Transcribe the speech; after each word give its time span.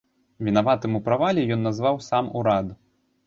Вінаватым 0.45 0.95
у 0.99 1.01
правале 1.09 1.43
ён 1.55 1.61
назваў 1.67 2.01
сам 2.09 2.31
урад. 2.39 2.73